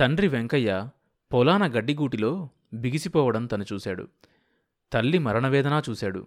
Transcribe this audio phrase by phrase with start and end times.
[0.00, 0.88] తండ్రి వెంకయ్య
[1.32, 4.08] పొలాన గడ్డిగూటిలో బిగిసిపోవడం తను చూశాడు.
[4.92, 6.26] తల్లి మరణవేదన చూశాడు.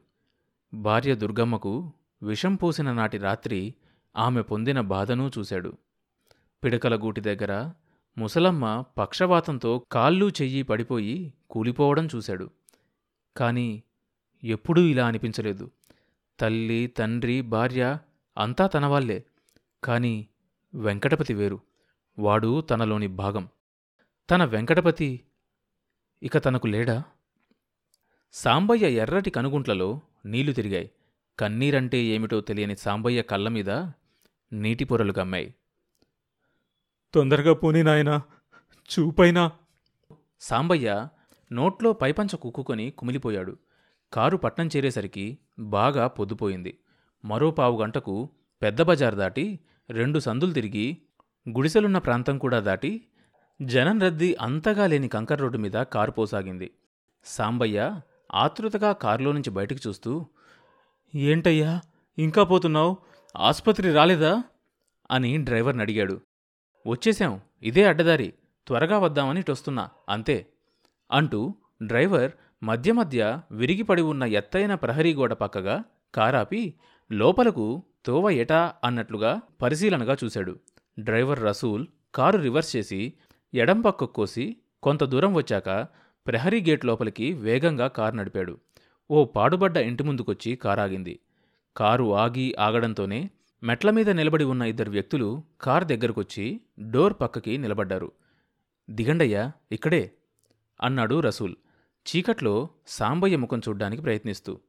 [0.74, 1.92] భార్య దుర్గమ్మకు
[2.24, 3.76] విషం పోసిన నాటి రాత్రి
[4.18, 5.78] ఆమె పొందిన బాధనూ చూశాడు.
[6.64, 7.72] పిడకల గూటి దగ్గర
[8.18, 12.50] ముసలమ్మ పక్షవాతంతో కాళ్ళు చెయ్యి పడిపోయి కూలిపోవడం చూశాడు.
[13.38, 13.84] కాని
[14.44, 15.72] ఎప్పుడూ ఇలా అనిపించలేదు.
[16.40, 17.98] తల్లి తండ్రి భార్య
[18.38, 19.24] అంతా తనవాళ్ళే
[19.84, 20.28] కాని
[20.76, 21.60] వెంకటపతి వేరు.
[22.20, 23.50] వాడు తనలోని భాగం.
[24.30, 25.22] తన వెంకటపతి
[26.24, 27.04] ఇక తనకు లేడా?
[28.34, 30.92] సాంబయ్య ఎర్రటి కనుగుంట్లలో నీళ్ళు తిరిగాయి.
[31.40, 33.70] కన్నీరంటే ఏమిటో తెలియని సాంబయ్య కళ్ళ మీద
[34.54, 35.56] నీటి పొరలు గమ్మాయి
[37.14, 38.22] తొందరగా పోనీ నాయనా
[38.92, 39.52] చూపైనా.
[40.42, 41.08] సాంబయ్య
[41.52, 43.58] నోట్లో పైపంచ కుక్కుకొని కుమిలిపోయాడు.
[44.14, 46.78] కారు పట్నం చేరేసరికి బాగా పొద్దుపోయింది.
[47.26, 48.30] మరో పావు గంటకు
[48.62, 49.60] పెద్ద బజార్ దాటి
[49.90, 50.98] రెండు సందులు తిరిగి
[51.50, 53.08] గుడిసెలున్న ప్రాంతం కూడా దాటి
[53.66, 56.72] జనం రద్దీ అంతగా లేని కంకర్ రోడ్డు మీద కారు పోసాగింది.
[57.26, 58.00] సాంబయ్య
[58.34, 60.26] ఆతృతగా కారులో నుంచి బయటికి చూస్తూ
[61.16, 61.82] ఏంటయ్యా?
[62.18, 62.98] ఇంకా పోతున్నావు?
[63.38, 64.44] ఆసుపత్రి రాలేదా?
[65.12, 66.22] అని డ్రైవర్ని అడిగాడు.
[66.88, 67.42] వచ్చేశాం.
[67.64, 68.34] ఇదే అడ్డదారి.
[68.68, 70.48] త్వరగా వద్దామని టొస్తున్నా అంతే.
[71.12, 72.32] అంటూ డ్రైవర్
[72.64, 75.84] మధ్య మధ్య విరిగిపడి ఉన్న ఎత్తైన ప్రహరీ గోడ పక్కగా
[76.16, 76.74] కారాపి
[77.12, 80.60] లోపలకు తోవ ఎటా అన్నట్లుగా పరిశీలనగా చూశాడు.
[81.00, 83.14] డ్రైవర్ రసూల్ కారు రివర్స్ చేసి
[83.56, 85.88] ఎడం పక్కకు కోసి కొంత దూరం వచ్చాక
[86.28, 88.58] ప్రహరీ గేట్ లోపలికి వేగంగా కారు నడిపాడు.
[89.12, 91.20] ఓ పాడుబడ్డ ఇంటి ముందుకొచ్చి కారాగింది.
[91.78, 93.30] కారు ఆగి ఆగడంతోనే
[93.64, 98.12] మెట్ల మీద నిలబడి ఉన్న ఇద్దరు వ్యక్తులు కారు దగ్గరకొచ్చి డోర్ పక్కకి నిలబడ్డారు.
[98.90, 100.12] దిగండయ్యా ఇక్కడే
[100.82, 101.56] అన్నాడు రసూల్
[102.06, 104.60] చీకట్లో సాంబయ్య ముఖం చూడ్డానికి ప్రయత్నిస్తూ.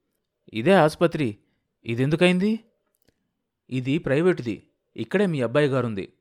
[0.54, 1.36] ఇదే ఆసుపత్రి
[1.86, 2.60] ఇదెందుకైంది?
[3.70, 4.62] ఇది ప్రైవేటుది
[4.96, 6.12] ఇక్కడే మీ అబ్బాయి గారుంది.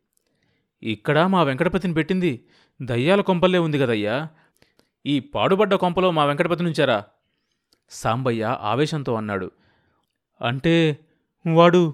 [0.83, 2.45] ఇక్కడ మా వెంకటపతిని పెట్టింది
[2.81, 4.27] దయ్యాల కొంపల్లే ఉంది కదయ్యా.
[5.05, 7.03] ఈ పాడుబడ్డ కొంపలో మా వెంకటపతి నుంచారా?
[7.89, 9.51] సాంబయ్య ఆవేశంతో అన్నాడు.
[10.41, 10.97] అంటే
[11.53, 11.93] వాడు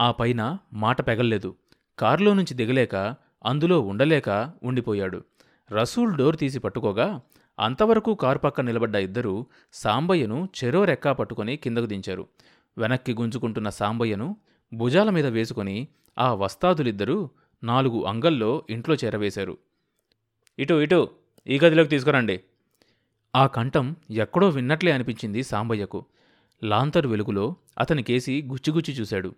[0.00, 1.54] ఆ పైన మాట పెగల్లేదు.
[1.98, 5.24] కారులో నుంచి దిగలేక అందులో ఉండలేక ఉండిపోయాడు.
[5.72, 7.20] రసూల్ డోర్ తీసి పట్టుకోగా
[7.60, 12.26] అంతవరకు కారు పక్క నిలబడ్డ ఇద్దరూ సాంబయ్యను చెరో రెక్కా పట్టుకొని కిందకు దించారు.
[12.78, 14.36] వెనక్కి గుంజుకుంటున్న సాంబయ్యను
[14.74, 15.88] భుజాల మీద వేసుకొని
[16.18, 17.30] ఆ వస్తాదులిద్దరూ
[17.64, 19.58] నాలుగు అంగల్లో ఇంట్లో చేరవేశారు.
[20.58, 21.10] ఇటు ఇటు
[21.46, 22.44] ఈ గదిలోకి తీసుకురండి.
[23.36, 26.04] ఆ కంఠం ఎక్కడో విన్నట్లే అనిపించింది సాంబయ్యకు.
[26.64, 29.34] లాంతర్ వెలుగులో అతని కేసి గుచ్చిగుచ్చి చూశాడు.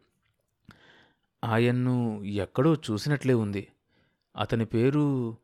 [1.44, 3.69] ఆయన్ను ఎక్కడో చూసినట్లే ఉంది.
[4.36, 5.36] అతని పేరు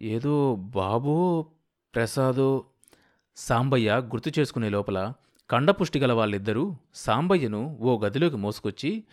[0.00, 1.46] ఏదో బాబో
[1.94, 2.64] ప్రసాదో
[3.36, 5.12] సాంబయ్య గుర్తు చేసుకునే లోపల
[5.50, 9.04] కండపుష్టి గల వాళ్ళిద్దరూ సాంబయ్యను ఓ గదిలోకి మోసుకొచ్చి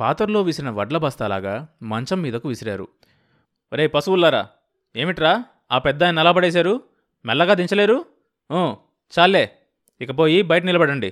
[0.00, 2.86] పాతర్లో విసిరిన వడ్ల బస్తాలాగా మంచం మీదకు విసిరారు.
[3.72, 4.42] ఒరే పశువుల్లారా
[4.96, 5.32] ఏమిట్రా?
[5.72, 6.74] ఆ పెద్ద ఆయన నలబడేశారు
[7.26, 7.98] మెల్లగా దించలేరు?
[9.12, 9.44] చాలే
[10.00, 11.10] ఇక పోయి బయట నిలబడండి.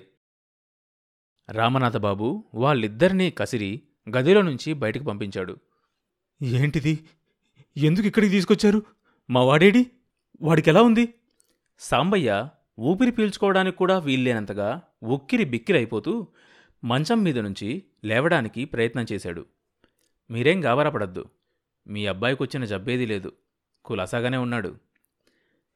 [1.51, 3.71] రామనాథబాబు వాళ్ళిద్దరినీ కసిరి
[4.17, 5.55] గదిలో నుంచి బయటికి పంపించాడు.
[6.43, 6.95] ఏంటిది?
[7.77, 8.83] ఎందుకు ఇక్కడికి తీసుకొచ్చారు?
[9.31, 9.83] మా వాడేడి?
[10.43, 11.05] వాడికెలా ఉంది?
[11.79, 12.49] సాంబయ్య
[12.81, 14.69] ఊపిరి పీల్చుకోవడానికి కూడా వీల్లేనంతగా
[15.03, 16.13] ఉక్కిరి బిక్కిరైపోతూ
[16.87, 19.47] మంచం మీద నుంచి లేవడానికి ప్రయత్నం చేశాడు.
[20.31, 21.25] మీరేం గాబరాపడద్దు
[21.87, 23.33] మీ అబ్బాయికొచ్చిన జబ్బేదీ లేదు.
[23.85, 24.77] కులాసాగానే ఉన్నాడు.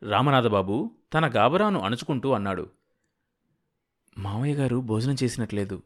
[0.02, 2.70] రామనాథబాబు తన గాబరాను అణుచుకుంటూ అన్నాడు.
[4.18, 5.82] మామయ్య గారు భోజనం చేసినట్లేదు.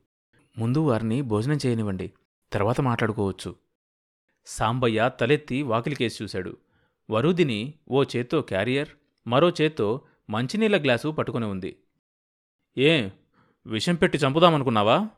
[0.58, 2.12] ముందు వారిని భోజనం చేయనివ్వండి.
[2.52, 3.54] తర్వాత మాట్లాడుకోవచ్చు.
[4.46, 6.56] సాంబయ్య తలెత్తి వాకిలికేసి చూశాడు.
[7.10, 8.88] వరుదిని ఓ చేత్తో క్యారియర్
[9.26, 11.76] మరో చేత్తో మంచినీళ్ళ గ్లాసు పట్టుకుని ఉంది.
[12.78, 13.08] ఏ?
[13.66, 15.08] విషం పెట్టి చంపుదామనుకున్నావా?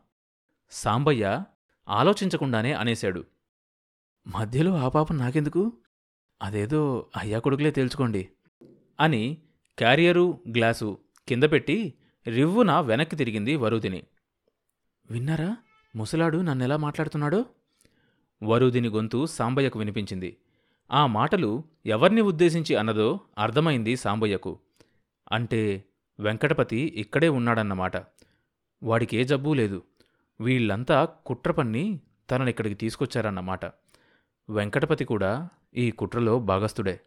[0.71, 1.45] సాంబయ్య
[1.89, 3.25] ఆలోచించకుండానే అనేశాడు.
[4.27, 5.73] మధ్యలో ఆ పాపం నాకెందుకు?
[6.43, 8.29] అదేదో అయ్యా కొడుకులే తేల్చుకోండి
[9.01, 9.39] అని
[9.79, 10.99] క్యారియరు గ్లాసు
[11.29, 11.95] కింద పెట్టి
[12.27, 14.05] రివ్వున వెనక్కి తిరిగింది వరుదిని.
[15.11, 15.57] విన్నారా?
[15.97, 17.45] ముసలాడు నన్నెలా మాట్లాడుతున్నాడో?
[18.43, 20.37] వరుదిని గొంతు సాంబయ్యకు వినిపించింది.
[20.93, 24.59] ఆ మాటలు ఎవర్ని ఉద్దేశించి అన్నదో అర్థమైంది సాంబయ్యకు.
[25.33, 25.85] అంటే
[26.21, 27.97] వెంకటపతి ఇక్కడే ఉన్నాడన్నమాట.
[28.83, 29.83] వాడికే జబ్బూ లేదు.
[30.41, 32.01] వీళ్ళంతా కుట్ర పన్ని
[32.31, 33.65] తననిక్కడికి తీసుకొచ్చారన్నమాట.
[34.51, 37.01] వెంకటపతి కూడా ఈ కుట్రలో భాగస్థుడే.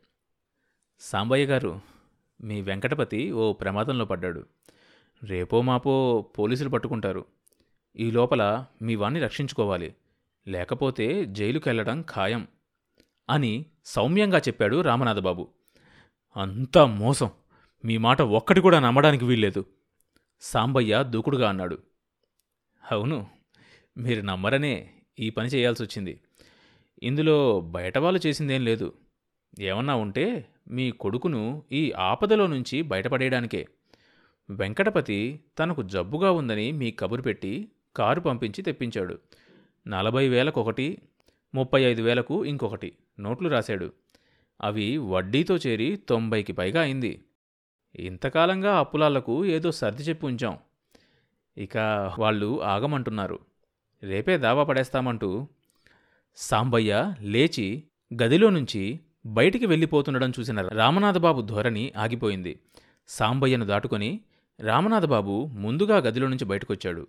[1.00, 1.82] సాంబయ్య గారు
[2.42, 4.46] మీ వెంకటపతి ఓ ప్రమాదంలో పడ్డాడు.
[5.24, 7.26] రేపో మాపో పోలీసులు పట్టుకుంటారు.
[7.96, 9.96] ఈ లోపల మీ వాణ్ణి రక్షించుకోవాలి.
[10.48, 12.48] లేకపోతే జైలుకెళ్ళడం ఖాయం
[13.30, 15.48] అని సౌమ్యంగా చెప్పాడు రామనాథబాబు.
[16.38, 17.30] అంతా మోసం.
[17.86, 19.66] మీ మాట ఒక్కటి కూడా నమ్మడానికి వీల్లేదు.
[20.42, 21.78] సాంబయ్య దూకుడుగా అన్నాడు.
[22.92, 23.28] అవును
[23.98, 26.22] మీరు నమ్మరనే ఈ పని చేయాల్సి వచ్చింది
[27.04, 28.94] ఇందులో బయట వాళ్ళు చేసిందేం లేదు.
[29.60, 33.68] ఏమన్నా ఉంటే మీ కొడుకును ఈ ఆపదలో నుంచి బయటపడేయడానికే.
[34.50, 39.20] వెంకటపతి తనకు జబ్బుగా ఉందని మీ కబురు పెట్టి కారు పంపించి తెప్పించాడు.
[39.88, 40.98] నలభై వేలకు ఒకటి
[41.56, 43.94] ముప్పై ఐదు వేలకు ఇంకొకటి నోట్లు రాశాడు.
[44.62, 47.22] అవి వడ్డీతో చేరి తొంభైకి పైగా అయింది.
[47.96, 50.58] ఇంతకాలంగా అప్పులాళ్ళకు ఏదో సర్ది చెప్పి ఉంచాం.
[51.58, 51.78] ఇక
[52.20, 53.40] వాళ్ళు ఆగమంటున్నారు.
[54.04, 55.48] రేపే దావా పడేస్తామంటూ
[56.36, 57.84] సాంబయ్య లేచి
[58.14, 62.60] గదిలో నుంచి బయటికి వెళ్ళిపోతుండడం చూసిన రామనాథబాబు ధోరణి ఆగిపోయింది.
[63.08, 64.20] సాంబయ్యను దాటుకొని
[64.60, 67.08] రామనాథబాబు ముందుగా గదిలో నుంచి బయటకొచ్చాడు.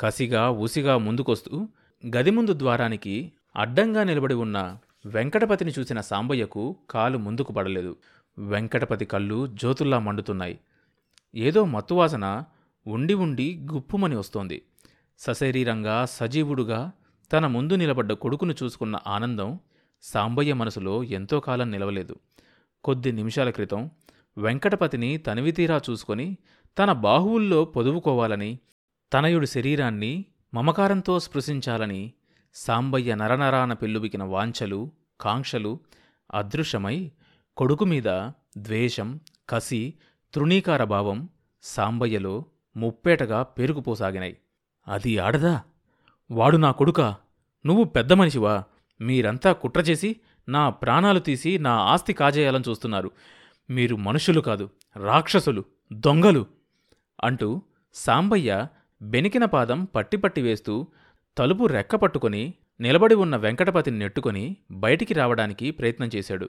[0.00, 1.68] కసిగా ఊసిగా ముందుకొస్తూ
[2.06, 7.96] గది ముందు ద్వారానికి అడ్డంగా నిలబడి ఉన్న వెంకటపతిని చూసిన సాంబయ్యకు కాలు ముందుకు పడలేదు.
[8.38, 10.60] వెంకటపతి కళ్ళు జ్యోతుల్లా మండుతున్నాయి.
[11.34, 12.44] ఏదో మత్తువాసన
[12.86, 14.62] ఉండి ఉండి గుప్పుమని వస్తోంది.
[15.18, 16.92] సశరీరంగా సజీవుడుగా
[17.32, 19.58] తన ముందు నిలబడ్డ కొడుకును చూసుకున్న ఆనందం
[20.02, 22.16] సాంబయ్య మనసులో ఎంతో కాలం నిలవలేదు.
[22.84, 23.90] కొద్ది నిమిషాల క్రితం
[24.38, 26.36] వెంకటపతిని తనివితీరా చూసుకొని
[26.78, 28.58] తన బాహువుల్లో పొదువుకోవాలని
[29.12, 30.24] తనయుడి శరీరాన్ని
[30.54, 32.12] మమకారంతో స్పృశించాలని
[32.54, 34.90] సాంబయ్య నరనరాన పెళ్ళుబికిన వాంఛలు
[35.20, 35.78] కాంక్షలు
[36.34, 37.12] అదృశ్యమై
[37.58, 38.08] కొడుకు మీద
[38.56, 39.08] ద్వేషం
[39.48, 39.94] కసి
[40.34, 41.18] తృణీకార భావం
[41.62, 42.34] సాంబయ్యలో
[42.76, 44.36] ముప్పేటగా పేరుకుపోసాగినాయి.
[44.86, 45.54] అది ఆడదా?
[46.30, 47.16] వాడు నా కొడుకా?
[47.64, 48.64] నువ్వు పెద్ద మనిషివా?
[49.00, 50.10] మీరంతా కుట్ర చేసి
[50.48, 53.10] నా ప్రాణాలు తీసి నా ఆస్తి కాజేయాలని చూస్తున్నారు.
[53.68, 56.46] మీరు మనుషులు కాదు రాక్షసులు దొంగలు!
[57.24, 57.62] అంటూ
[57.94, 58.66] సాంబయ్య
[59.02, 60.86] బెనికిన పాదం పట్టిపట్టి వేస్తూ
[61.36, 66.48] తలుపు రెక్క పట్టుకొని నిలబడి ఉన్న వెంకటపతిని నెట్టుకొని బయటికి రావడానికి ప్రయత్నం చేశాడు.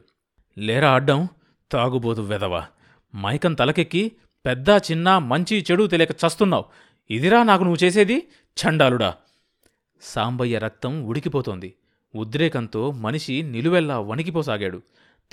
[0.60, 1.28] లేరా ఆడ్డం
[1.72, 2.68] తాగుబోతు వెదవా
[3.16, 4.12] మైకం తలకెక్కి
[4.46, 6.66] పెద్ద చిన్న మంచి చెడు తెలియక చస్తున్నావు.
[7.10, 8.28] ఇదిరా నాకు నువ్వు చేసేది?
[8.58, 9.16] చండాలుడా.
[10.02, 11.74] సాంబయ్య రక్తం ఉడికిపోతోంది.
[12.16, 14.82] ఉద్రేకంతో మనిషి నిలువెల్లా వణికిపోసాగాడు.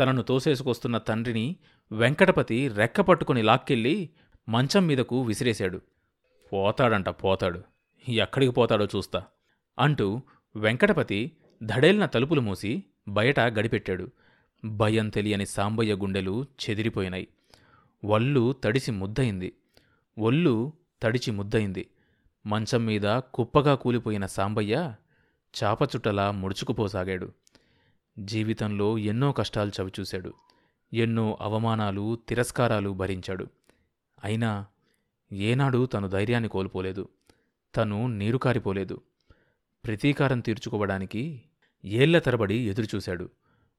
[0.00, 1.56] తనను తోసేసుకొస్తున్న తండ్రిని
[1.92, 4.10] వెంకటపతి రెక్క పట్టుకుని లాక్కెళ్ళి
[4.48, 5.80] మంచం మీదకు విసిరేశాడు.
[6.52, 7.62] పోతాడంట పోతాడు.
[8.08, 9.22] ఎక్కడికి పోతాడో చూస్తా.
[9.78, 10.20] అంటూ
[10.56, 11.32] వెంకటపతి
[11.62, 14.10] ధడేల్న తలుపులు మూసి బయట గడిపెట్టాడు.
[14.64, 17.28] భయం తెలియని సాంబయ్య గుండెలు చెదిరిపోయినాయి
[18.04, 19.52] వల్లు తడిసి ముద్దయింది.
[20.18, 20.72] ఒళ్ళు
[21.02, 21.90] తడిచి ముద్దయింది.
[22.46, 24.94] మంచం మీద కుప్పగా కూలిపోయిన సాంబయ్య
[25.64, 27.32] చాపచుట్టలా ముడుచుకుపోసాగాడు.
[28.18, 30.34] జీవితంలో ఎన్నో కష్టాలు చవిచూశాడు.
[30.92, 33.46] ఎన్నో అవమానాలు తిరస్కారాలు భరించాడు.
[34.24, 34.66] అయినా
[35.32, 37.08] ఏనాడు తను ధైర్యాన్ని కోల్పోలేదు.
[37.76, 39.00] తను నీరు కారిపోలేదు
[39.84, 41.42] ప్రతీకారం తీర్చుకోవడానికి
[41.84, 43.30] ఏళ్ళ తరబడి ఎదురుచూశాడు.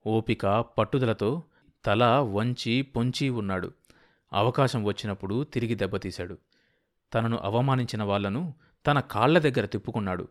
[0.06, 1.44] ఓపిక పట్టుదలతో
[1.86, 3.72] తల వంచి పొంచి ఉన్నాడు.
[4.34, 6.38] అవకాశం వచ్చినప్పుడు తిరిగి దెబ్బతీశాడు.
[7.14, 8.54] తనను అవమానించిన వాళ్ళను
[8.88, 10.28] తన కాళ్ళ దగ్గర తిప్పుకున్నాడు.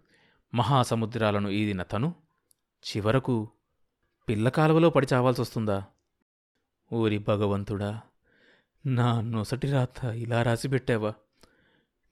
[0.55, 2.15] మహాసముద్రాలను ఈదిన తను
[2.85, 3.49] చివరకు
[4.29, 5.85] పిల్ల కాలువలో పడి చావాల్సొస్తుందా?
[6.93, 8.01] ఓరి భగవంతుడా
[8.87, 11.15] నా నొసటి రాత ఇలా రాసిపెట్టావా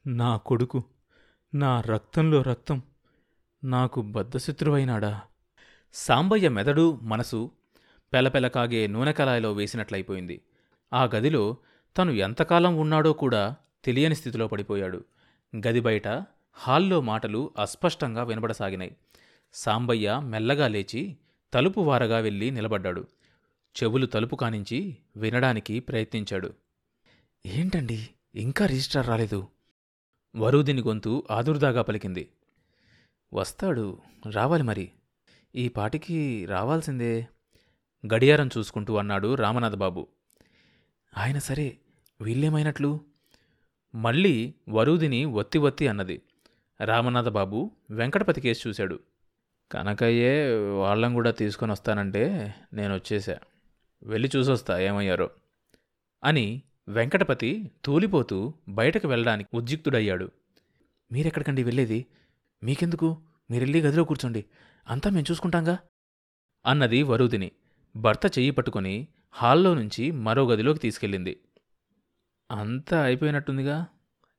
[0.07, 0.83] నా కొడుకు
[1.55, 2.83] నా రక్తంలో రక్తం
[3.65, 5.21] నాకు బద్ధశత్రువైనాడా?
[5.97, 7.51] సాంబయ్య మెదడు మనసు
[8.13, 10.41] పెలపెలకాగే నూనెకలాయిలో వేసినట్లయిపోయింది.
[10.93, 11.57] ఆ గదిలో
[11.99, 15.05] తను ఎంతకాలం ఉన్నాడో కూడా తెలియని స్థితిలో పడిపోయాడు.
[15.57, 16.09] గది బయట
[16.53, 18.97] హాల్లో మాటలు అస్పష్టంగా వినబడసాగినాయి.
[19.53, 21.17] సాంబయ్య మెల్లగా లేచి
[21.53, 23.07] తలుపు వారగా వెళ్ళి నిలబడ్డాడు.
[23.83, 26.55] చెవులు తలుపు కానించి వినడానికి ప్రయత్నించాడు.
[27.47, 28.09] ఏంటండి?
[28.35, 29.49] ఇంకా రిజిస్టర్ రాలేదు?
[30.37, 32.29] వరూదిని గొంతు ఆదుర్దాగా పలికింది.
[33.35, 33.99] వస్తాడు.
[34.31, 34.91] రావాలి మరి.
[35.57, 37.27] ఈ పాటికి రావాల్సిందే
[38.15, 40.07] గడియారం చూసుకుంటూ అన్నాడు రామనాథబాబు.
[41.19, 41.79] ఆయన సరే
[42.21, 43.01] వీళ్ళేమైనట్లు
[43.95, 46.23] మళ్ళీ వరుదిని ఒత్తి ఒత్తి అన్నది.
[46.85, 49.01] రామనాథబాబు వెంకటపతి కేసు చూశాడు.
[49.73, 53.39] కనకయ్యే వాళ్ళం కూడా తీసుకొని వస్తానంటే నేను వచ్చేసా
[54.03, 55.31] వెళ్ళి చూసొస్తా ఏమయ్యారో
[56.25, 60.31] అని వెంకటపతి తూలిపోతూ బయటకు వెళ్ళడానికి ఉద్యుక్తుడయ్యాడు.
[61.13, 62.07] మీరెక్కడికండి వెళ్ళేది?
[62.63, 63.17] మీకెందుకు?
[63.51, 64.45] మీరెళ్ళి గదిలో కూర్చోండి.
[64.89, 65.79] అంతా మేము చూసుకుంటాంగా?
[66.67, 67.53] అన్నది వరూదిని.
[67.97, 71.41] భర్త చెయ్యి పట్టుకుని హాల్లో నుంచి మరో గదిలోకి తీసుకెళ్ళింది.
[72.51, 73.87] అంతా అయిపోయినట్టుందిగా?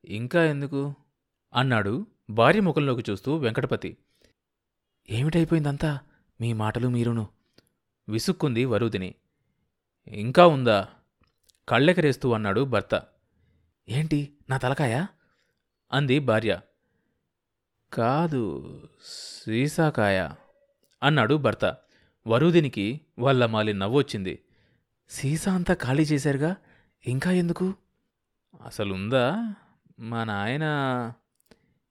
[0.04, 0.94] ఇంకా ఎందుకు?
[1.54, 3.96] అన్నాడు భార్య ముఖంలోకి చూస్తూ వెంకటపతి.
[5.10, 6.00] ఏమిటైపోయిందంతా?
[6.40, 7.28] మీ మాటలు మీరును.
[8.08, 9.14] విసుక్కుంది వరూదిని.
[10.08, 10.88] ఇంకా ఉందా?
[11.68, 13.02] కళ్ళెకరేస్తూ అన్నాడు భర్త.
[13.88, 15.06] ఏంటి నా తలకాయ?
[15.92, 16.60] అంది భార్య.
[17.92, 20.30] కాదు సీసాకాయ
[21.02, 21.76] అన్నాడు భర్త.
[22.26, 24.42] వరుదినికి వాళ్ళ మాలి నవ్వొచ్చింది.
[25.08, 26.56] సీసా అంతా ఖాళీ చేశారుగా?
[27.06, 27.74] ఇంకా ఎందుకు?
[28.64, 29.54] అసలుందా?
[30.00, 30.64] మా నాయన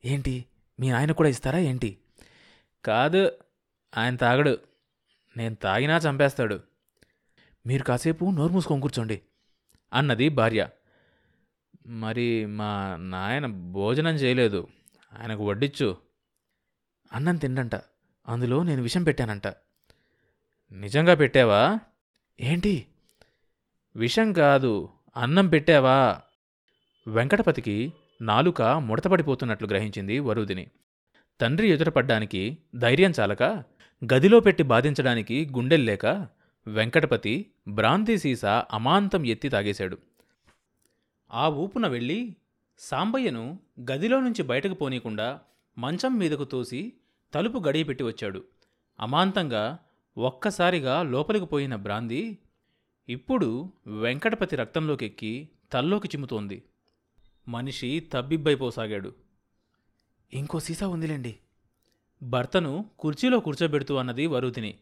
[0.06, 0.46] ఏంటి?
[0.80, 1.98] మీ ఆయన కూడా ఇస్తారా ఏంటి?
[2.86, 3.32] కాదు
[3.98, 4.58] ఆయన తాగడు.
[5.38, 6.60] నేను తాగినా చంపేస్తాడు.
[7.68, 9.22] మీరు కాసేపు నోరు మూసుకొని కూర్చోండి
[9.94, 10.70] అన్నది భార్య.
[11.88, 14.68] మరి మా నాయన భోజనం చేయలేదు.
[15.22, 15.98] ఆయనకు వడ్డిచ్చు.
[17.14, 17.76] అన్నం తిండంట
[18.28, 19.48] అందులో నేను విషం పెట్టానంట.
[20.72, 21.80] నిజంగా పెట్టావా?
[22.42, 22.86] ఏంటి?
[23.96, 26.22] విషం కాదు అన్నం పెట్టావా?
[27.08, 30.68] వెంకటపతికి నాలుక ముడతపడిపోతున్నట్లు గ్రహించింది వరుదిని.
[31.42, 33.44] తండ్రి ఎదుటపడ్డానికి ధైర్యం చాలక
[34.14, 36.06] గదిలో పెట్టి బాధించడానికి గుండెల్లేక
[36.68, 39.98] వెంకటపతి బ్రాంతి సీసా అమాంతం ఎత్తి తాగేశాడు.
[41.34, 42.36] ఆ ఊపున వెళ్ళి
[42.80, 43.60] సాంబయ్యను
[43.92, 45.40] గదిలో నుంచి బయటకు పోనీకుండా
[45.78, 46.94] మంచం మీదకు తోసి
[47.34, 48.44] తలుపు గడియపెట్టి వచ్చాడు.
[49.00, 49.80] అమాంతంగా
[50.18, 52.38] ఒక్కసారిగా లోపలికి పోయిన బ్రాంది
[53.10, 56.64] ఇప్పుడు వెంకటపతి రక్తంలోకి ఎక్కి తల్లోకి చిమ్ముతోంది.
[57.48, 59.14] మనిషి తబ్బిబ్బైపోసాగాడు.
[60.34, 61.36] ఇంకో సీసా ఉందిలేండి.
[62.24, 64.80] భర్తను కుర్చీలో కూర్చోబెడుతూ అన్నది వరుతిని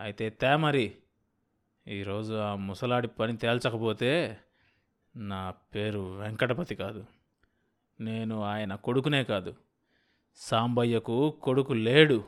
[0.00, 0.94] అయితే తే మరి
[1.88, 4.38] ఈరోజు ఆ ముసలాడి పని తేల్చకపోతే
[5.16, 7.04] నా పేరు వెంకటపతి కాదు.
[8.00, 9.54] నేను ఆయన కొడుకునే కాదు.
[10.36, 12.24] సాంబయ్యకు కొడుకు లేడు.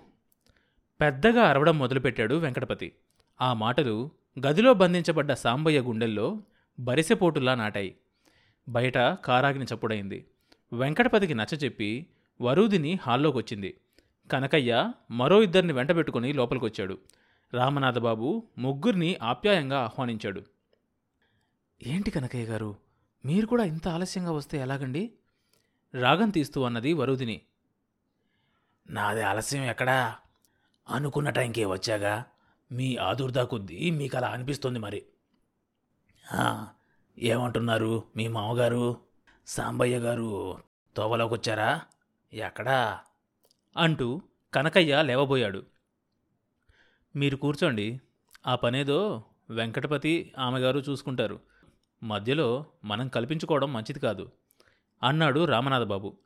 [1.00, 2.92] పెద్దగా అరవడం మొదలుపెట్టాడు వెంకటపతి.
[3.40, 4.11] ఆ మాటలు
[4.47, 6.40] గదిలో బంధించబడ్డ సాంబయ్య గుండెల్లో
[6.80, 7.97] బరిసెపోటులా నాటాయి.
[8.68, 10.26] బయట కారాగిని చప్పుడైంది.
[10.73, 12.07] వెంకటపతికి నచ్చచెప్పి
[12.40, 13.80] వరూదిని హాల్లోకొచ్చింది.
[14.33, 16.99] కనకయ్య మరో ఇద్దరిని వెంటబెట్టుకుని లోపలికొచ్చాడు.
[17.54, 20.42] రామనాథబాబు ముగ్గురిని ఆప్యాయంగా ఆహ్వానించాడు.
[21.87, 22.76] ఏంటి కనకయ్య గారు?
[23.25, 25.12] మీరు కూడా ఇంత ఆలస్యంగా వస్తే ఎలాగండి?
[25.94, 27.40] రాగం తీస్తూ అన్నది వరుదిని.
[28.90, 30.16] నాది ఆలస్యం ఎక్కడా?
[30.88, 32.25] అనుకున్న టైంకే వచ్చాగా.
[32.73, 35.06] మీ ఆదుర్దా కొద్దీ మీకు అలా అనిపిస్తుంది మరి.
[37.18, 39.00] ఏమంటున్నారు మీ మామగారు?
[39.47, 40.62] సాంబయ్య గారు
[40.97, 41.82] తోవలోకి వచ్చారా
[42.32, 43.00] ఎక్కడా?
[43.76, 44.23] అంటూ
[44.54, 45.66] కనకయ్య లేవబోయాడు.
[47.16, 48.00] మీరు కూర్చోండి.
[48.47, 51.48] ఆ పనేదో వెంకటపతి ఆమెగారు చూసుకుంటారు.
[52.02, 54.31] మధ్యలో మనం కల్పించుకోవడం మంచిది కాదు
[55.02, 56.17] అన్నాడు రామనాథబాబు.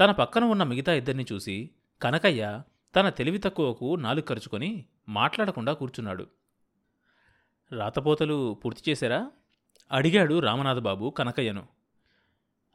[0.00, 1.70] తన పక్కన ఉన్న మిగతా ఇద్దరిని చూసి
[2.02, 2.62] కనకయ్య
[2.96, 6.26] తన తెలివి తక్కువకు నాలుగు ఖర్చుకొని మాట్లాడకుండా కూర్చున్నాడు.
[7.72, 9.30] రాతపోతలు పూర్తి చేశారా?
[9.92, 11.66] అడిగాడు రామనాథబాబు కనకయ్యను.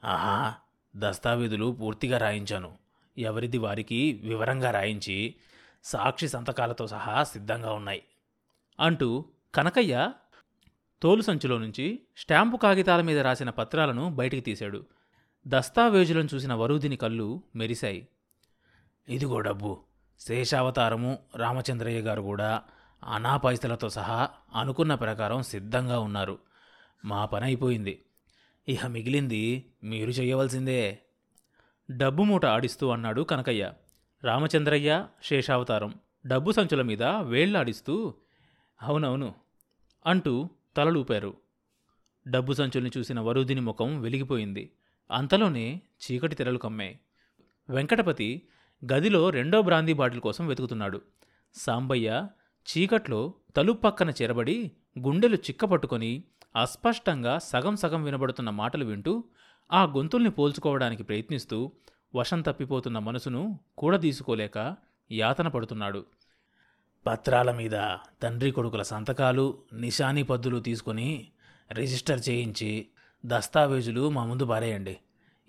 [0.03, 0.53] ఆహా
[0.95, 2.77] దస్తావేజులు పూర్తిగా రాయించాను.
[3.17, 5.35] ఎవరిది వారికి వివరంగా రాయించి
[5.83, 8.03] సాక్షి సంతకాలతో సహా సిద్ధంగా ఉన్నాయి
[8.79, 10.11] అంటూ కనకయ్య
[11.01, 14.85] తోలు సంచిలో నుంచి స్టాంపు కాగితాల మీద రాసిన పత్రాలను బయటికి తీశాడు.
[15.47, 18.07] దస్తావేజులను చూసిన వరుదిని కళ్ళు మెరిశాయి.
[19.09, 19.83] ఇదిగో డబ్బు.
[20.19, 22.61] శేషావతారము రామచంద్రయ్య గారు కూడా
[23.03, 26.39] అనాపైసలతో సహా అనుకున్న ప్రకారం సిద్ధంగా ఉన్నారు.
[27.05, 28.05] మా పని అయిపోయింది.
[28.67, 30.99] ఇహ మిగిలింది మీరు చేయవలసిందే
[31.91, 33.73] డబ్బు మూట ఆడిస్తూ అన్నాడు కనకయ్య.
[34.23, 35.93] రామచంద్రయ్య శేషావతారం.
[36.27, 38.13] డబ్బు సంచుల మీద వేళ్ళాడిస్తూ
[38.81, 39.35] అవునవును
[40.05, 41.37] అంటూ తలలూపారు.
[42.27, 44.71] డబ్బు సంచుల్ని చూసిన వరుదిని ముఖం వెలిగిపోయింది.
[45.11, 46.99] అంతలోనే చీకటి తెరలు కమ్మాయి
[47.69, 48.47] వెంకటపతి
[48.93, 51.01] గదిలో రెండో బ్రాందీ బాటిల్ కోసం వెతుకుతున్నాడు.
[51.55, 52.27] సాంబయ్య
[52.65, 56.23] చీకట్లో తలుపు పక్కన చేరబడి గుండెలు చిక్కపట్టుకొని
[56.55, 59.23] అస్పష్టంగా సగం సగం వినబడుతున్న మాటలు వింటూ
[59.71, 61.71] ఆ గొంతుల్ని పోల్చుకోవడానికి ప్రయత్నిస్తూ
[62.15, 64.75] వశం తప్పిపోతున్న మనసును కూడదీసుకోలేక
[65.11, 66.05] యాతన పడుతున్నాడు.
[67.05, 71.27] పత్రాల మీద తండ్రి కొడుకుల సంతకాలు నిశానీ పద్దులు తీసుకొని
[71.71, 72.87] రిజిస్టర్ చేయించి
[73.25, 74.97] దస్తావేజులు మా ముందు పారేయండి.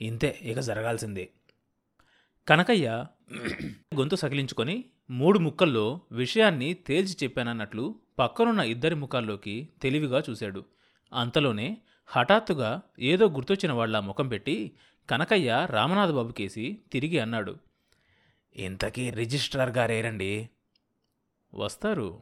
[0.01, 1.29] ఇంతే ఇక జరగాల్సిందే.
[2.49, 3.05] కనకయ్య
[3.95, 10.65] గొంతు సకిలించుకొని మూడు ముక్కల్లో విషయాన్ని తేల్చి చెప్పానన్నట్లు పక్కనున్న ఇద్దరి ముఖాల్లోకి తెలివిగా చూశాడు.
[11.13, 14.73] అంతలోనే హఠాత్తుగా ఏదో గుర్తొచ్చిన వాళ్ళ ముఖం పెట్టి
[15.11, 17.57] కనకయ్య రామనాథబాబు కేసి తిరిగి అన్నాడు.
[18.57, 20.49] ఇంతకీ రిజిస్ట్రార్ గారేరండి?
[21.57, 22.21] వస్తారు.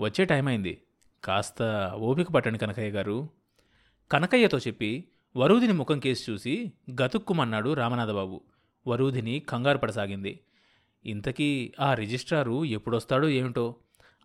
[0.00, 0.82] వచ్చే టైం అయింది.
[1.24, 1.62] కాస్త
[1.96, 3.28] ఓపిక పట్టండి కనకయ్య గారు.
[4.12, 6.72] కనకయ్యతో చెప్పి వరూధిని ముఖం కేసి చూసి
[7.02, 8.40] గతుక్కుమన్నాడు రామనాథబాబు.
[8.86, 10.40] వరూధిని కంగారు పడసాగింది.
[11.06, 13.76] ఇంతకీ ఆ రిజిస్ట్రారు ఎప్పుడొస్తాడో ఏమిటో?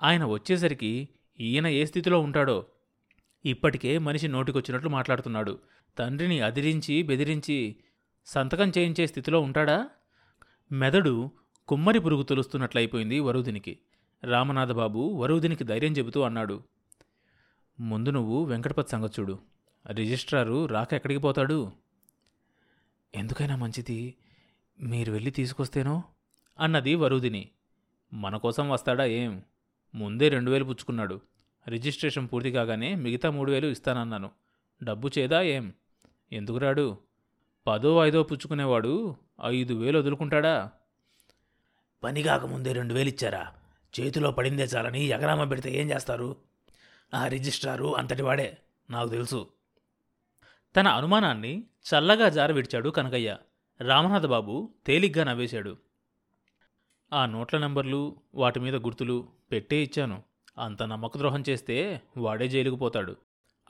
[0.04, 1.10] ఆయన వచ్చేసరికి
[1.40, 2.66] ఈయన ఏ స్థితిలో ఉంటాడో?
[3.46, 5.60] ఇప్పటికే మనిషి నోటికొచ్చినట్లు మాట్లాడుతున్నాడు.
[5.98, 7.76] తండ్రిని అదిరించి బెదిరించి
[8.26, 9.90] సంతకం చేయించే స్థితిలో ఉంటాడా?
[10.72, 11.32] మెదడు
[11.68, 13.80] కుమ్మరి పురుగు తొలుస్తున్నట్లయిపోయింది వరుదినికి
[14.26, 16.64] రామనాథబాబు వరుదినికి ధైర్యం చెబుతూ అన్నాడు.
[17.80, 19.40] ముందు నువ్వు వెంకటపతి సంగతి చూడు.
[19.92, 21.72] రిజిస్ట్రారు రాక ఎక్కడికి పోతాడు?
[23.16, 24.16] ఎందుకైనా మంచిది
[24.82, 26.04] మీరు వెళ్ళి తీసుకొస్తేనో?
[26.60, 27.50] అన్నది వరుదిని
[28.14, 29.44] మన కోసం వస్తాడా ఏం?
[29.96, 31.22] ముందే రెండు వేలు పుచ్చుకున్నాడు.
[31.68, 34.32] రిజిస్ట్రేషన్ పూర్తి కాగానే మిగతా మూడు వేలు ఇస్తానన్నాను.
[34.84, 35.74] డబ్బు చేదా ఏం?
[36.32, 36.98] ఎందుకు రాడు?
[37.68, 39.16] పదో ఐదో పుచ్చుకునేవాడు
[39.46, 40.72] ఐదు వేలు వదులుకుంటాడా?
[42.04, 43.54] పని కాకముందే రెండు వేలు ఇచ్చారా?
[44.00, 46.36] చేతిలో పడిందే చాలని ఎగరామ పెడితే ఏం చేస్తారు?
[47.14, 48.58] ఆ రిజిస్ట్రారు అంతటివాడే
[48.90, 49.48] నాకు తెలుసు.
[50.76, 53.38] తన అనుమానాన్ని చల్లగా జారవిడిచాడు కనకయ్య.
[53.82, 55.78] రామనాథబాబు తేలిగ్గా నవ్వేశాడు.
[57.14, 60.24] ఆ నోట్ల నెంబర్లు వాటి మీద గుర్తులు పెట్టే ఇచ్చాను.
[60.58, 63.16] అంత నమ్మకద్రోహం చేస్తే వాడే జైలుకు పోతాడు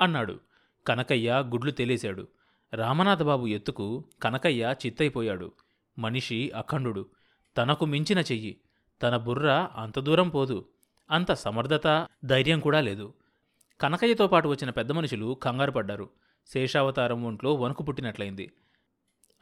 [0.02, 0.40] అన్నాడు.
[0.88, 2.28] కనకయ్య గుడ్లు తెలిసాడు
[2.74, 5.52] రామనాథబాబు ఎత్తుకు కనకయ్య చిత్తైపోయాడు.
[6.00, 7.06] మనిషి అఖండుడు.
[7.58, 8.62] తనకు మించిన చెయ్యి.
[9.02, 10.66] తన బుర్ర అంత దూరం పోదు.
[11.12, 13.14] అంత సమర్థత ధైర్యం కూడా లేదు.
[13.82, 16.10] కనకయ్యతో పాటు వచ్చిన పెద్ద మనుషులు కంగారు పడ్డారు.
[16.48, 18.52] శేషావతారం ఒంట్లో వణుకు పుట్టినట్లయింది.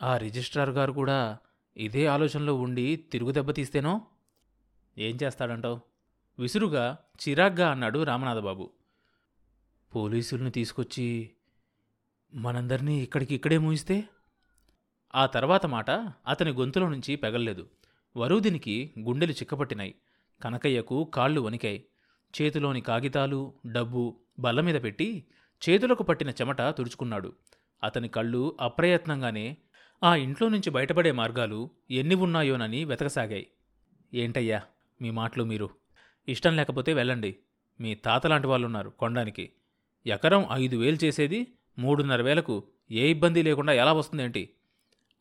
[0.03, 1.38] ఆ రిజిస్ట్రార్ గారు కూడా
[1.77, 4.01] ఇదే ఆలోచనలో ఉండి తిరుగు దెబ్బతీస్తేనో
[4.98, 5.79] ఏం చేస్తాడంటావు?
[6.39, 6.98] విసురుగా
[7.29, 8.69] చిరాగ్గా అన్నాడు రామనాథబాబు.
[9.95, 11.29] పోలీసుల్ని తీసుకొచ్చి
[12.33, 14.03] మనందరినీ ఇక్కడికి ఇక్కడే మూయిస్తే?
[15.15, 15.91] ఆ తర్వాత మాట
[16.27, 17.67] అతని గొంతులో నుంచి పెగల్లేదు.
[18.17, 19.96] వరుదినికి గుండెలు చిక్కపట్టినాయి.
[20.43, 21.86] కనకయ్యకు కాళ్ళు వణికాయి.
[22.41, 25.25] చేతిలోని కాగితాలు డబ్బు బల్ల మీద పెట్టి
[25.70, 27.34] చేతులకు పట్టిన చెమట తుడుచుకున్నాడు.
[27.84, 29.58] అతని కళ్ళు అప్రయత్నంగానే
[30.03, 33.48] ఆ ఇంట్లో నుంచి బయటపడే మార్గాలు ఎన్ని ఉన్నాయోనని వెతకసాగాయి.
[34.13, 34.62] ఏంటయ్యా
[35.01, 35.70] మీ మాటలు మీరు?
[36.27, 37.36] ఇష్టం లేకపోతే వెళ్ళండి.
[37.79, 39.53] మీ తాత లాంటి వాళ్ళున్నారు కొనడానికి
[40.05, 41.48] ఎకరం ఐదు వేలు చేసేది
[41.79, 44.50] మూడున్నర వేలకు ఏ ఇబ్బంది లేకుండా ఎలా వస్తుందేంటి?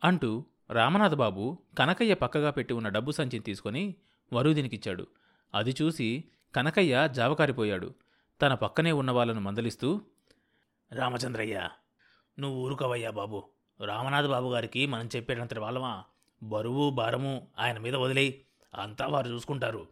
[0.04, 3.94] అంటూ రామనాథబాబు కనకయ్య పక్కగా పెట్టి ఉన్న డబ్బు సంచిని తీసుకొని
[4.32, 5.06] వరుదినికిచ్చాడు.
[5.54, 6.24] అది చూసి
[6.54, 7.94] కనకయ్య జావకారిపోయాడు.
[8.42, 10.00] తన పక్కనే ఉన్న వాళ్ళను మందలిస్తూ
[10.92, 11.68] రామచంద్రయ్య
[12.38, 13.44] నువ్వు ఊరుకోవయ్యా బాబు.
[13.84, 16.04] రామనాథ్ బాబు గారికి మనం చెప్పేటంతటి వాళ్ళమా?
[16.42, 18.44] బరువు భారము ఆయన మీద వదిలేయి.
[18.74, 19.88] అంతా వారు చూసుకుంటారు.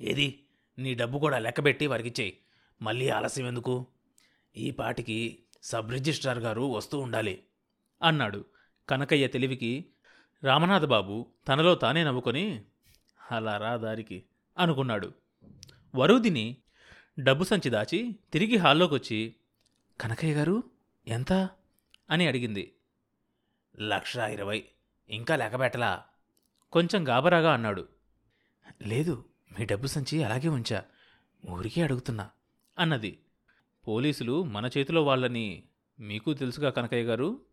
[0.00, 0.44] ఏది?
[0.78, 2.38] నీ డబ్బు కూడా లెక్కబెట్టి వారికిచ్చేయి.
[2.82, 3.86] మళ్ళీ ఆలస్యం ఎందుకు?
[4.56, 7.42] ఈ పాటికి సబ్ రిజిస్ట్రార్ గారు వస్తూ ఉండాలి
[8.02, 8.44] అన్నాడు.
[8.92, 9.84] కనకయ్య తెలివికి
[10.44, 12.64] రామనాథబాబు తనలో తానే నవ్వుకొని
[13.30, 14.24] అలా రా దారికి
[14.58, 15.12] అనుకున్నాడు.
[15.94, 16.56] వరుదిని
[17.18, 19.34] డబ్బు సంచి దాచి తిరిగి హాల్లోకొచ్చి
[20.00, 20.62] కనకయ్య గారు
[21.06, 21.32] ఎంత?
[22.10, 22.74] అని అడిగింది.
[23.80, 24.64] లక్ష ఇరవై
[25.10, 26.04] ఇంకా లెక్కబెట్టలా
[26.72, 27.88] కొంచెం గాబరాగా అన్నాడు.
[28.82, 29.24] లేదు
[29.58, 30.84] మీ డబ్బు సంచి అలాగే ఉంచా
[31.50, 32.30] ఊరికే అడుగుతున్నా
[32.78, 33.18] అన్నది.
[33.88, 35.62] పోలీసులు మన చేతిలో వాళ్ళని
[36.00, 37.51] మీకు తెలుసుగా కనకయ్య గారు?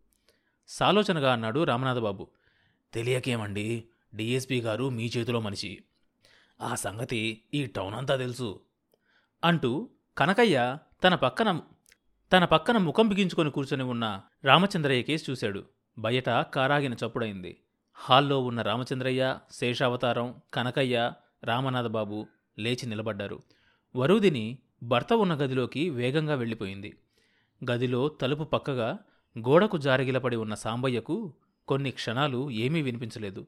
[0.72, 2.28] సాలోచనగా అన్నాడు రామనాథబాబు.
[2.94, 5.84] తెలియకేమండి డిఎస్పీ గారు మీ చేతిలో మనిషి.
[6.60, 8.60] ఆ సంగతి ఈ టౌన్ అంతా తెలుసు
[9.44, 11.60] అంటూ కనకయ్య తన పక్కన
[12.32, 15.64] తన పక్కన ముఖం బిగించుకొని కూర్చొని ఉన్న రామచంద్రయ్య కేసు చూశాడు.
[15.98, 17.56] బయట కారాగిన చప్పుడైంది.
[17.94, 21.12] హాల్లో ఉన్న రామచంద్రయ్య శేషావతారం కనకయ్య
[21.44, 22.26] రామనాథబాబు
[22.58, 23.42] లేచి నిలబడ్డారు.
[23.96, 26.96] వరుదిని భర్త ఉన్న గదిలోకి వేగంగా వెళ్ళిపోయింది.
[27.70, 28.98] గదిలో తలుపు పక్కగా
[29.38, 31.32] గోడకు జారగిలపడి ఉన్న సాంబయ్యకు
[31.68, 33.46] కొన్ని క్షణాలు ఏమీ వినిపించలేదు.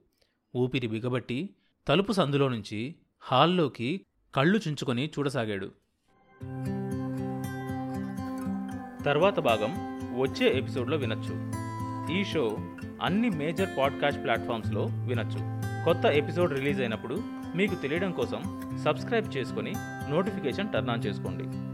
[0.57, 1.51] ఊపిరి బిగబట్టి
[1.87, 5.67] తలుపు సందులో నుంచి హాల్లోకి కళ్ళు చుంచుకొని చూడసాగాడు.
[9.05, 9.71] తర్వాత భాగం
[10.21, 11.53] వచ్చే ఎపిసోడ్లో వినొచ్చు.
[12.19, 12.59] ఈ షో
[13.03, 15.39] అన్ని మేజర్ పాడ్కాస్ట్ ప్లాట్ఫామ్స్లో వినొచ్చు.
[15.85, 17.23] కొత్త ఎపిసోడ్ రిలీజ్ అయినప్పుడు
[17.57, 19.73] మీకు తెలియడం కోసం సబ్స్క్రైబ్ చేసుకొని
[20.11, 21.72] నోటిఫికేషన్ టర్న్ ఆన్ చేసుకోండి.